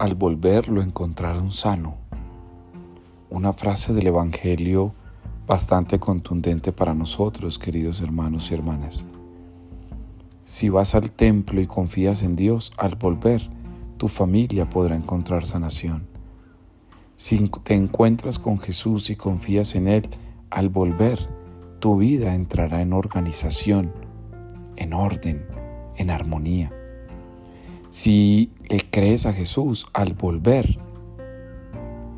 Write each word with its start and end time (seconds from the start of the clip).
al 0.00 0.14
volver 0.14 0.68
lo 0.68 0.80
encontraron 0.80 1.52
sano. 1.52 1.98
Una 3.28 3.52
frase 3.52 3.92
del 3.92 4.06
Evangelio 4.06 4.94
bastante 5.46 5.98
contundente 5.98 6.72
para 6.72 6.94
nosotros, 6.94 7.58
queridos 7.58 8.00
hermanos 8.00 8.50
y 8.50 8.54
hermanas. 8.54 9.04
Si 10.46 10.70
vas 10.70 10.94
al 10.94 11.12
templo 11.12 11.60
y 11.60 11.66
confías 11.66 12.22
en 12.22 12.34
Dios, 12.34 12.72
al 12.78 12.96
volver, 12.96 13.50
tu 13.98 14.08
familia 14.08 14.70
podrá 14.70 14.96
encontrar 14.96 15.44
sanación. 15.44 16.06
Si 17.16 17.50
te 17.62 17.74
encuentras 17.74 18.38
con 18.38 18.58
Jesús 18.58 19.10
y 19.10 19.16
confías 19.16 19.74
en 19.74 19.86
Él, 19.86 20.08
al 20.48 20.70
volver, 20.70 21.28
tu 21.78 21.98
vida 21.98 22.34
entrará 22.34 22.80
en 22.80 22.94
organización, 22.94 23.92
en 24.76 24.94
orden, 24.94 25.44
en 25.98 26.08
armonía. 26.08 26.72
Si 27.90 28.52
le 28.68 28.78
crees 28.88 29.26
a 29.26 29.32
Jesús, 29.32 29.88
al 29.92 30.14
volver, 30.14 30.78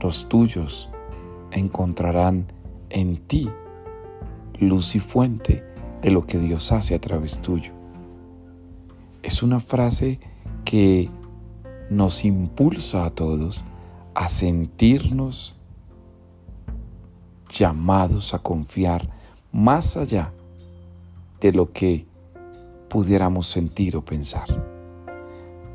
los 0.00 0.28
tuyos 0.28 0.90
encontrarán 1.52 2.52
en 2.88 3.18
ti 3.18 3.48
luz 4.58 4.96
y 4.96 4.98
fuente 4.98 5.64
de 6.02 6.10
lo 6.10 6.26
que 6.26 6.38
Dios 6.38 6.72
hace 6.72 6.96
a 6.96 7.00
través 7.00 7.40
tuyo. 7.40 7.72
Es 9.22 9.44
una 9.44 9.60
frase 9.60 10.18
que 10.64 11.08
nos 11.88 12.24
impulsa 12.24 13.04
a 13.04 13.10
todos 13.10 13.64
a 14.14 14.28
sentirnos 14.28 15.54
llamados 17.48 18.34
a 18.34 18.40
confiar 18.40 19.08
más 19.52 19.96
allá 19.96 20.32
de 21.40 21.52
lo 21.52 21.70
que 21.72 22.06
pudiéramos 22.88 23.46
sentir 23.46 23.96
o 23.96 24.04
pensar. 24.04 24.79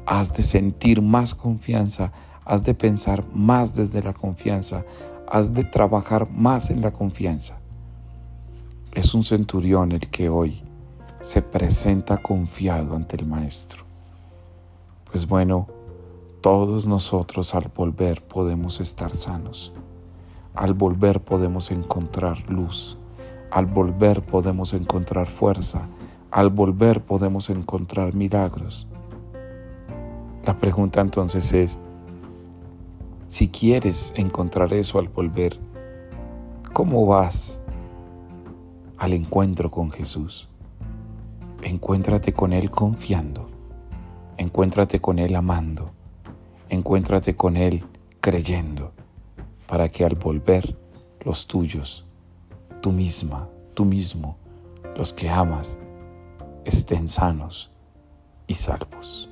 Has 0.05 0.33
de 0.33 0.43
sentir 0.43 1.01
más 1.01 1.33
confianza, 1.33 2.11
has 2.45 2.63
de 2.63 2.73
pensar 2.73 3.25
más 3.33 3.75
desde 3.75 4.03
la 4.03 4.13
confianza, 4.13 4.85
has 5.27 5.53
de 5.53 5.63
trabajar 5.63 6.29
más 6.29 6.69
en 6.69 6.81
la 6.81 6.91
confianza. 6.91 7.57
Es 8.91 9.13
un 9.13 9.23
centurión 9.23 9.91
el 9.91 10.09
que 10.09 10.29
hoy 10.29 10.63
se 11.21 11.41
presenta 11.41 12.17
confiado 12.17 12.95
ante 12.95 13.15
el 13.17 13.25
Maestro. 13.25 13.83
Pues 15.11 15.27
bueno, 15.27 15.67
todos 16.41 16.85
nosotros 16.85 17.55
al 17.55 17.71
volver 17.75 18.21
podemos 18.21 18.79
estar 18.79 19.15
sanos. 19.15 19.73
Al 20.53 20.75
volver 20.75 21.19
podemos 21.21 21.71
encontrar 21.71 22.47
luz. 22.49 22.97
Al 23.49 23.65
volver 23.65 24.21
podemos 24.21 24.73
encontrar 24.73 25.27
fuerza. 25.27 25.87
Al 26.29 26.51
volver 26.51 27.01
podemos 27.01 27.49
encontrar 27.49 28.13
milagros. 28.13 28.87
La 30.45 30.55
pregunta 30.55 31.01
entonces 31.01 31.51
es, 31.53 31.79
si 33.27 33.49
quieres 33.49 34.13
encontrar 34.15 34.73
eso 34.73 34.99
al 34.99 35.07
volver, 35.07 35.59
¿cómo 36.71 37.07
vas 37.07 37.61
al 38.97 39.13
encuentro 39.13 39.71
con 39.71 39.89
Jesús? 39.89 40.47
Encuéntrate 41.63 42.31
con 42.31 42.53
Él 42.53 42.69
confiando, 42.69 43.49
encuéntrate 44.37 44.99
con 44.99 45.17
Él 45.17 45.35
amando, 45.35 45.93
encuéntrate 46.69 47.35
con 47.35 47.57
Él 47.57 47.83
creyendo, 48.21 48.91
para 49.65 49.89
que 49.89 50.05
al 50.05 50.13
volver 50.13 50.77
los 51.21 51.47
tuyos, 51.47 52.05
tú 52.81 52.91
misma, 52.91 53.49
tú 53.73 53.83
mismo, 53.83 54.37
los 54.95 55.11
que 55.11 55.27
amas, 55.27 55.79
estén 56.65 57.09
sanos 57.09 57.71
y 58.45 58.53
salvos. 58.53 59.31